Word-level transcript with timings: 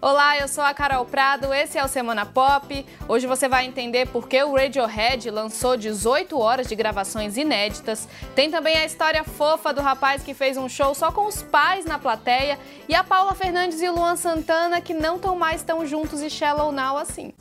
Olá, 0.00 0.36
eu 0.36 0.46
sou 0.46 0.62
a 0.62 0.74
Carol 0.74 1.06
Prado, 1.06 1.54
esse 1.54 1.78
é 1.78 1.84
o 1.84 1.88
Semana 1.88 2.26
Pop. 2.26 2.84
Hoje 3.08 3.26
você 3.26 3.48
vai 3.48 3.64
entender 3.64 4.06
por 4.06 4.28
que 4.28 4.42
o 4.44 4.54
Radiohead 4.54 5.30
lançou 5.30 5.74
18 5.74 6.38
horas 6.38 6.66
de 6.66 6.76
gravações 6.76 7.38
inéditas. 7.38 8.06
Tem 8.34 8.50
também 8.50 8.76
a 8.76 8.84
história 8.84 9.24
fofa 9.24 9.72
do 9.72 9.80
rapaz 9.80 10.22
que 10.22 10.34
fez 10.34 10.58
um 10.58 10.68
show 10.68 10.94
só 10.94 11.10
com 11.10 11.26
os 11.26 11.42
pais 11.42 11.86
na 11.86 11.98
plateia 11.98 12.58
e 12.86 12.94
a 12.94 13.02
Paula 13.02 13.34
Fernandes 13.34 13.80
e 13.80 13.88
o 13.88 13.94
Luan 13.94 14.16
Santana 14.16 14.82
que 14.82 14.92
não 14.92 15.16
estão 15.16 15.34
mais 15.34 15.62
tão 15.62 15.86
juntos 15.86 16.20
e 16.20 16.28
shallow 16.28 16.70
now 16.70 16.98
assim. 16.98 17.32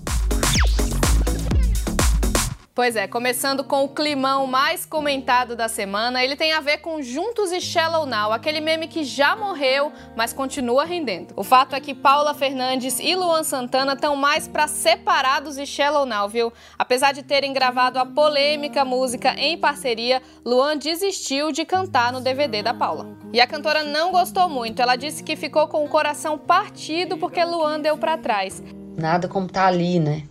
Pois 2.75 2.97
é, 2.97 3.07
começando 3.07 3.63
com 3.63 3.85
o 3.85 3.87
climão 3.87 4.45
mais 4.45 4.85
comentado 4.85 5.55
da 5.55 5.69
semana, 5.69 6.21
ele 6.21 6.35
tem 6.35 6.51
a 6.51 6.59
ver 6.59 6.79
com 6.79 7.01
Juntos 7.01 7.53
e 7.53 7.61
Shallow 7.61 8.05
Now, 8.05 8.33
aquele 8.33 8.59
meme 8.59 8.89
que 8.89 9.05
já 9.05 9.33
morreu, 9.33 9.93
mas 10.13 10.33
continua 10.33 10.83
rendendo. 10.83 11.33
O 11.37 11.41
fato 11.41 11.73
é 11.73 11.79
que 11.79 11.95
Paula 11.95 12.33
Fernandes 12.33 12.99
e 12.99 13.15
Luan 13.15 13.43
Santana 13.43 13.93
estão 13.93 14.17
mais 14.17 14.45
para 14.49 14.67
separados 14.67 15.57
e 15.57 15.65
Shallow 15.65 16.05
Now, 16.05 16.27
viu? 16.27 16.51
Apesar 16.77 17.13
de 17.13 17.23
terem 17.23 17.53
gravado 17.53 17.97
a 17.97 18.05
polêmica 18.05 18.83
música 18.83 19.33
em 19.37 19.57
parceria, 19.57 20.21
Luan 20.43 20.75
desistiu 20.75 21.53
de 21.53 21.63
cantar 21.63 22.11
no 22.11 22.19
DVD 22.19 22.61
da 22.61 22.73
Paula. 22.73 23.07
E 23.31 23.39
a 23.39 23.47
cantora 23.47 23.85
não 23.85 24.11
gostou 24.11 24.49
muito, 24.49 24.81
ela 24.81 24.97
disse 24.97 25.23
que 25.23 25.37
ficou 25.37 25.69
com 25.69 25.85
o 25.85 25.87
coração 25.87 26.37
partido 26.37 27.15
porque 27.15 27.41
Luan 27.41 27.79
deu 27.79 27.97
para 27.97 28.17
trás. 28.17 28.61
Nada 28.97 29.29
como 29.29 29.47
tá 29.47 29.65
ali, 29.65 29.97
né? 29.97 30.23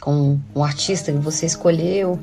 Com 0.00 0.38
um 0.54 0.64
artista 0.64 1.12
que 1.12 1.18
você 1.18 1.46
escolheu. 1.46 2.18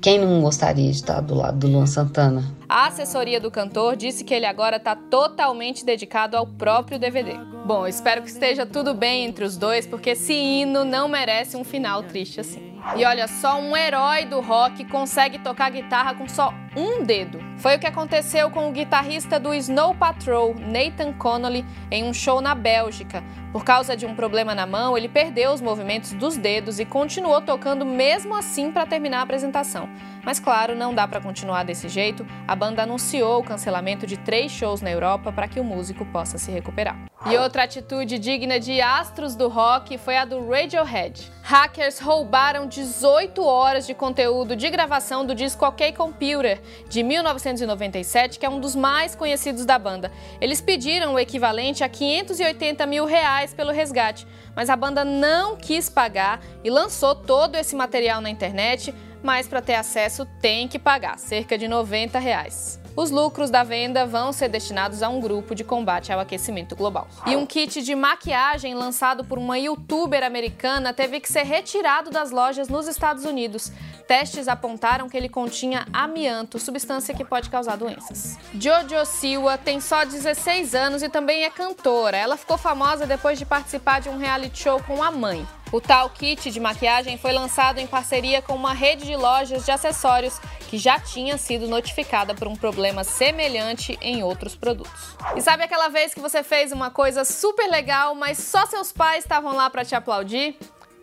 Quem 0.00 0.18
não 0.18 0.42
gostaria 0.42 0.90
de 0.90 0.96
estar 0.96 1.20
do 1.20 1.34
lado 1.34 1.58
do 1.58 1.66
Luan 1.66 1.86
Santana? 1.86 2.44
A 2.74 2.86
assessoria 2.86 3.38
do 3.38 3.52
cantor 3.52 3.94
disse 3.94 4.24
que 4.24 4.34
ele 4.34 4.46
agora 4.46 4.78
está 4.78 4.96
totalmente 4.96 5.84
dedicado 5.84 6.36
ao 6.36 6.44
próprio 6.44 6.98
DVD. 6.98 7.34
Bom, 7.64 7.86
espero 7.86 8.20
que 8.20 8.28
esteja 8.28 8.66
tudo 8.66 8.92
bem 8.92 9.24
entre 9.26 9.44
os 9.44 9.56
dois, 9.56 9.86
porque 9.86 10.10
esse 10.10 10.34
hino 10.34 10.84
não 10.84 11.06
merece 11.06 11.56
um 11.56 11.62
final 11.62 12.02
triste 12.02 12.40
assim. 12.40 12.74
E 12.96 13.04
olha 13.04 13.26
só, 13.26 13.58
um 13.58 13.76
herói 13.76 14.26
do 14.26 14.40
rock 14.40 14.84
consegue 14.84 15.38
tocar 15.38 15.70
guitarra 15.70 16.14
com 16.14 16.28
só 16.28 16.52
um 16.76 17.02
dedo. 17.02 17.38
Foi 17.56 17.76
o 17.76 17.78
que 17.78 17.86
aconteceu 17.86 18.50
com 18.50 18.68
o 18.68 18.72
guitarrista 18.72 19.40
do 19.40 19.54
Snow 19.54 19.94
Patrol, 19.94 20.54
Nathan 20.54 21.12
Connolly, 21.14 21.64
em 21.90 22.04
um 22.04 22.12
show 22.12 22.40
na 22.40 22.54
Bélgica. 22.54 23.24
Por 23.52 23.64
causa 23.64 23.96
de 23.96 24.04
um 24.04 24.14
problema 24.14 24.54
na 24.54 24.66
mão, 24.66 24.98
ele 24.98 25.08
perdeu 25.08 25.52
os 25.52 25.60
movimentos 25.60 26.12
dos 26.12 26.36
dedos 26.36 26.78
e 26.78 26.84
continuou 26.84 27.40
tocando 27.40 27.86
mesmo 27.86 28.34
assim 28.36 28.70
para 28.70 28.84
terminar 28.84 29.20
a 29.20 29.22
apresentação. 29.22 29.88
Mas 30.22 30.38
claro, 30.38 30.74
não 30.74 30.94
dá 30.94 31.08
para 31.08 31.20
continuar 31.20 31.64
desse 31.64 31.88
jeito. 31.88 32.26
A 32.46 32.54
banda 32.64 32.84
anunciou 32.84 33.40
o 33.40 33.44
cancelamento 33.44 34.06
de 34.06 34.16
três 34.16 34.50
shows 34.50 34.80
na 34.80 34.90
Europa 34.90 35.30
para 35.30 35.46
que 35.46 35.60
o 35.60 35.64
músico 35.64 36.06
possa 36.06 36.38
se 36.38 36.50
recuperar. 36.50 36.96
E 37.26 37.36
outra 37.36 37.64
atitude 37.64 38.18
digna 38.18 38.58
de 38.58 38.80
astros 38.80 39.36
do 39.36 39.48
rock 39.48 39.98
foi 39.98 40.16
a 40.16 40.24
do 40.24 40.48
Radiohead. 40.48 41.30
Hackers 41.42 41.98
roubaram 41.98 42.66
18 42.66 43.44
horas 43.44 43.86
de 43.86 43.92
conteúdo 43.92 44.56
de 44.56 44.70
gravação 44.70 45.26
do 45.26 45.34
disco 45.34 45.66
OK 45.66 45.92
Computer, 45.92 46.58
de 46.88 47.02
1997, 47.02 48.38
que 48.38 48.46
é 48.46 48.48
um 48.48 48.60
dos 48.60 48.74
mais 48.74 49.14
conhecidos 49.14 49.66
da 49.66 49.78
banda. 49.78 50.10
Eles 50.40 50.62
pediram 50.62 51.12
o 51.12 51.18
equivalente 51.18 51.84
a 51.84 51.88
580 51.88 52.86
mil 52.86 53.04
reais 53.04 53.52
pelo 53.52 53.72
resgate, 53.72 54.26
mas 54.56 54.70
a 54.70 54.76
banda 54.76 55.04
não 55.04 55.54
quis 55.54 55.90
pagar 55.90 56.40
e 56.62 56.70
lançou 56.70 57.14
todo 57.14 57.56
esse 57.56 57.76
material 57.76 58.22
na 58.22 58.30
internet, 58.30 58.94
mas 59.24 59.48
para 59.48 59.62
ter 59.62 59.74
acesso 59.74 60.26
tem 60.40 60.68
que 60.68 60.78
pagar, 60.78 61.18
cerca 61.18 61.58
de 61.58 61.66
90 61.66 62.18
reais. 62.18 62.78
Os 62.96 63.10
lucros 63.10 63.50
da 63.50 63.64
venda 63.64 64.06
vão 64.06 64.32
ser 64.32 64.48
destinados 64.48 65.02
a 65.02 65.08
um 65.08 65.18
grupo 65.18 65.52
de 65.52 65.64
combate 65.64 66.12
ao 66.12 66.20
aquecimento 66.20 66.76
global. 66.76 67.08
E 67.26 67.34
um 67.34 67.44
kit 67.44 67.82
de 67.82 67.92
maquiagem 67.92 68.72
lançado 68.74 69.24
por 69.24 69.36
uma 69.36 69.58
youtuber 69.58 70.22
americana 70.22 70.92
teve 70.92 71.18
que 71.18 71.28
ser 71.28 71.42
retirado 71.42 72.10
das 72.10 72.30
lojas 72.30 72.68
nos 72.68 72.86
Estados 72.86 73.24
Unidos. 73.24 73.72
Testes 74.06 74.46
apontaram 74.46 75.08
que 75.08 75.16
ele 75.16 75.28
continha 75.28 75.86
amianto, 75.92 76.60
substância 76.60 77.14
que 77.14 77.24
pode 77.24 77.50
causar 77.50 77.76
doenças. 77.76 78.38
Jojo 78.54 79.04
Siwa 79.04 79.58
tem 79.58 79.80
só 79.80 80.04
16 80.04 80.74
anos 80.74 81.02
e 81.02 81.08
também 81.08 81.42
é 81.42 81.50
cantora. 81.50 82.16
Ela 82.16 82.36
ficou 82.36 82.56
famosa 82.56 83.06
depois 83.06 83.38
de 83.38 83.44
participar 83.44 84.00
de 84.00 84.08
um 84.08 84.18
reality 84.18 84.62
show 84.62 84.80
com 84.84 85.02
a 85.02 85.10
mãe. 85.10 85.44
O 85.74 85.80
tal 85.80 86.08
kit 86.08 86.52
de 86.52 86.60
maquiagem 86.60 87.18
foi 87.18 87.32
lançado 87.32 87.80
em 87.80 87.86
parceria 87.88 88.40
com 88.40 88.54
uma 88.54 88.72
rede 88.72 89.06
de 89.06 89.16
lojas 89.16 89.64
de 89.64 89.72
acessórios 89.72 90.38
que 90.68 90.78
já 90.78 91.00
tinha 91.00 91.36
sido 91.36 91.66
notificada 91.66 92.32
por 92.32 92.46
um 92.46 92.54
problema 92.54 93.02
semelhante 93.02 93.98
em 94.00 94.22
outros 94.22 94.54
produtos. 94.54 95.16
E 95.34 95.40
sabe 95.40 95.64
aquela 95.64 95.88
vez 95.88 96.14
que 96.14 96.20
você 96.20 96.44
fez 96.44 96.70
uma 96.70 96.92
coisa 96.92 97.24
super 97.24 97.68
legal, 97.68 98.14
mas 98.14 98.38
só 98.38 98.64
seus 98.66 98.92
pais 98.92 99.24
estavam 99.24 99.56
lá 99.56 99.68
para 99.68 99.84
te 99.84 99.96
aplaudir? 99.96 100.56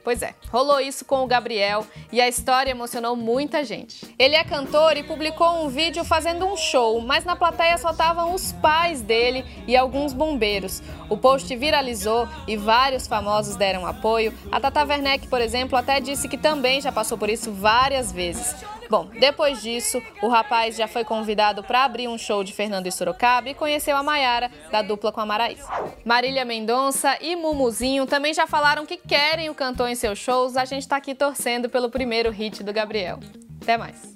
Pois 0.03 0.21
é, 0.23 0.33
rolou 0.51 0.79
isso 0.79 1.05
com 1.05 1.23
o 1.23 1.27
Gabriel 1.27 1.85
e 2.11 2.19
a 2.19 2.27
história 2.27 2.71
emocionou 2.71 3.15
muita 3.15 3.63
gente. 3.63 4.13
Ele 4.17 4.35
é 4.35 4.43
cantor 4.43 4.97
e 4.97 5.03
publicou 5.03 5.63
um 5.63 5.69
vídeo 5.69 6.03
fazendo 6.03 6.45
um 6.45 6.57
show, 6.57 6.99
mas 7.01 7.23
na 7.23 7.35
plateia 7.35 7.77
só 7.77 7.91
estavam 7.91 8.33
os 8.33 8.51
pais 8.53 9.01
dele 9.01 9.45
e 9.67 9.77
alguns 9.77 10.13
bombeiros. 10.13 10.81
O 11.09 11.17
post 11.17 11.55
viralizou 11.55 12.27
e 12.47 12.57
vários 12.57 13.07
famosos 13.07 13.55
deram 13.55 13.85
apoio. 13.85 14.33
A 14.51 14.59
Tata 14.59 14.83
Werneck, 14.83 15.27
por 15.27 15.41
exemplo, 15.41 15.77
até 15.77 15.99
disse 15.99 16.27
que 16.27 16.37
também 16.37 16.81
já 16.81 16.91
passou 16.91 17.17
por 17.17 17.29
isso 17.29 17.51
várias 17.51 18.11
vezes. 18.11 18.55
Bom, 18.91 19.07
depois 19.17 19.61
disso, 19.61 20.03
o 20.21 20.27
rapaz 20.27 20.75
já 20.75 20.85
foi 20.85 21.05
convidado 21.05 21.63
para 21.63 21.85
abrir 21.85 22.09
um 22.09 22.17
show 22.17 22.43
de 22.43 22.51
Fernando 22.51 22.87
e 22.87 22.91
Sorocaba 22.91 23.47
e 23.47 23.53
conheceu 23.53 23.95
a 23.95 24.03
Maiara, 24.03 24.51
da 24.69 24.81
dupla 24.81 25.13
com 25.13 25.21
a 25.21 25.25
Maraísa. 25.25 25.65
Marília 26.03 26.43
Mendonça 26.43 27.17
e 27.21 27.33
Mumuzinho 27.37 28.05
também 28.05 28.33
já 28.33 28.45
falaram 28.45 28.85
que 28.85 28.97
querem 28.97 29.49
o 29.49 29.55
cantor 29.55 29.87
em 29.87 29.95
seus 29.95 30.19
shows. 30.19 30.57
A 30.57 30.65
gente 30.65 30.81
está 30.81 30.97
aqui 30.97 31.15
torcendo 31.15 31.69
pelo 31.69 31.89
primeiro 31.89 32.29
hit 32.31 32.65
do 32.65 32.73
Gabriel. 32.73 33.21
Até 33.61 33.77
mais. 33.77 34.13